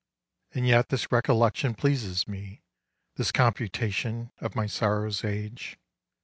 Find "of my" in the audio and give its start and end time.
4.39-4.65